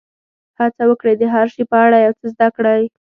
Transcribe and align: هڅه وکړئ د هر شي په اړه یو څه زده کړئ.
هڅه 0.59 0.83
وکړئ 0.87 1.15
د 1.19 1.23
هر 1.33 1.47
شي 1.53 1.63
په 1.71 1.77
اړه 1.85 1.97
یو 2.05 2.13
څه 2.19 2.25
زده 2.33 2.47
کړئ. 2.57 2.81